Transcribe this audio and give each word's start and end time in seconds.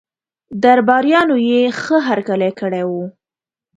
درباریانو 0.63 1.37
یې 1.49 1.61
ښه 1.81 1.97
هرکلی 2.07 2.51
کړی 2.59 2.83
وو. 2.89 3.03